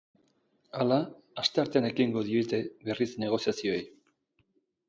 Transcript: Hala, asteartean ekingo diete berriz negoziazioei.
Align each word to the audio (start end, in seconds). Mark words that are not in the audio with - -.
Hala, 0.79 0.97
asteartean 1.43 1.87
ekingo 1.89 2.25
diete 2.31 2.63
berriz 2.89 3.09
negoziazioei. 3.25 3.81